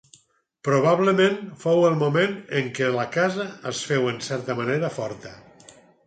Probablement 0.67 1.35
fou 1.63 1.83
el 1.89 1.97
moment 2.03 2.33
en 2.61 2.71
què 2.79 2.87
la 2.95 3.03
casa 3.15 3.45
es 3.73 3.81
féu 3.91 4.07
en 4.13 4.17
certa 4.29 4.55
manera 4.61 4.91
forta. 4.97 5.35